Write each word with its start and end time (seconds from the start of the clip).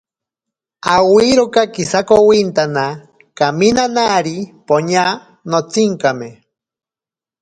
Awiroka 0.95 1.61
kisakowintana, 1.73 2.85
kaminanari 3.37 4.37
poña 4.67 5.05
notsinkame. 5.49 6.29